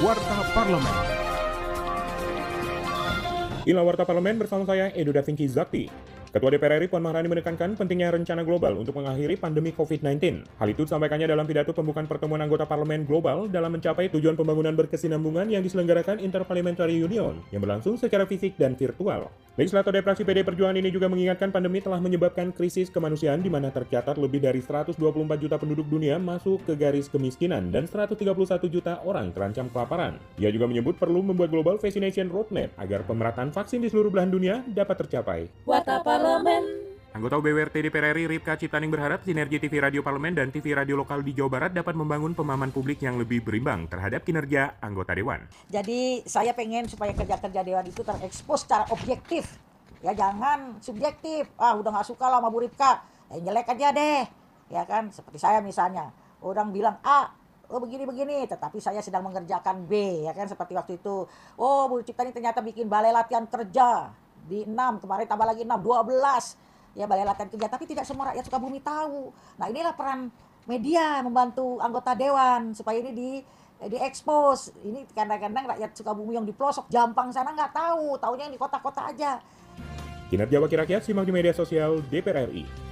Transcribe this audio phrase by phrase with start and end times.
[0.00, 0.96] Warta Parlemen.
[3.68, 5.92] Inilah Warta Parlemen bersama saya Edo Da Vinci Zakti.
[6.32, 10.48] Ketua DPR RI Puan Maharani menekankan pentingnya rencana global untuk mengakhiri pandemi COVID-19.
[10.56, 15.52] Hal itu disampaikannya dalam pidato pembukaan pertemuan anggota parlemen global dalam mencapai tujuan pembangunan berkesinambungan
[15.52, 19.28] yang diselenggarakan Interparliamentary Union yang berlangsung secara fisik dan virtual.
[19.58, 24.14] Legislator Depresi PD Perjuangan ini juga mengingatkan pandemi telah menyebabkan krisis kemanusiaan di mana tercatat
[24.14, 24.94] lebih dari 124
[25.42, 28.30] juta penduduk dunia masuk ke garis kemiskinan dan 131
[28.70, 30.22] juta orang terancam kelaparan.
[30.38, 34.62] Ia juga menyebut perlu membuat Global Vaccination Roadmap agar pemerataan vaksin di seluruh belahan dunia
[34.70, 35.50] dapat tercapai.
[35.66, 36.79] Warta Parlemen.
[37.20, 41.20] Anggota BWRT DPR RI Ripka Ciptaning berharap sinergi TV Radio Parlemen dan TV Radio lokal
[41.20, 45.44] di Jawa Barat dapat membangun pemahaman publik yang lebih berimbang terhadap kinerja anggota dewan.
[45.68, 49.44] Jadi saya pengen supaya kerja-kerja dewan itu terekspos secara objektif.
[50.00, 51.44] Ya jangan subjektif.
[51.60, 53.04] Ah udah nggak suka lah sama Bu Ripka.
[53.36, 54.24] Ya jelek aja deh.
[54.72, 56.16] Ya kan seperti saya misalnya.
[56.40, 57.36] Orang bilang A,
[57.68, 61.28] oh begini-begini, tetapi saya sedang mengerjakan B, ya kan seperti waktu itu.
[61.60, 64.08] Oh Bu Ciptaning ternyata bikin balai latihan kerja
[64.48, 67.68] di 6, kemarin tambah lagi 6, 12 ya balai latihan kerja.
[67.70, 69.30] Tapi tidak semua rakyat Sukabumi tahu.
[69.58, 70.30] Nah inilah peran
[70.68, 73.30] media membantu anggota dewan supaya ini di
[73.80, 74.76] diekspos.
[74.84, 78.18] Ini kadang-kadang rakyat Sukabumi yang di pelosok Jampang sana nggak tahu.
[78.20, 79.40] Taunya yang di kota-kota aja.
[80.30, 82.89] Kinerja Wakil Rakyat simak di media sosial DPR RI.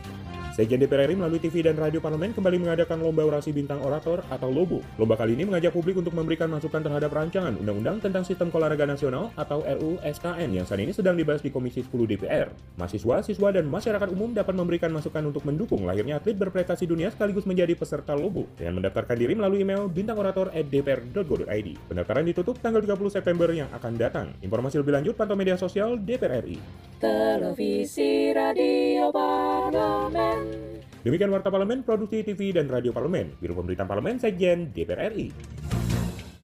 [0.59, 4.51] Sekjen DPR RI melalui TV dan radio parlemen kembali mengadakan Lomba Orasi Bintang Orator atau
[4.51, 4.83] LOBO.
[4.99, 9.31] Lomba kali ini mengajak publik untuk memberikan masukan terhadap rancangan Undang-Undang tentang Sistem Olahraga Nasional
[9.39, 12.51] atau RUU SKN yang saat ini sedang dibahas di Komisi 10 DPR.
[12.75, 17.47] Mahasiswa, siswa, dan masyarakat umum dapat memberikan masukan untuk mendukung lahirnya atlet berprestasi dunia sekaligus
[17.47, 21.69] menjadi peserta LOBO dengan mendaftarkan diri melalui email bintangorator@dpr.go.id.
[21.87, 24.35] Pendaftaran ditutup tanggal 30 September yang akan datang.
[24.43, 26.59] Informasi lebih lanjut pantau media sosial DPR RI.
[26.99, 30.83] Televisi Radio Parlemen.
[31.07, 35.58] Demikian Warta Parlemen, Produksi TV dan Radio Parlemen, Biro Pemberitaan Parlemen, Sekjen DPR RI.